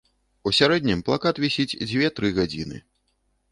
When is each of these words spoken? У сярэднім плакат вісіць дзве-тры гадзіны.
У 0.49 0.53
сярэднім 0.59 1.03
плакат 1.09 1.43
вісіць 1.45 1.77
дзве-тры 1.91 2.35
гадзіны. 2.41 2.83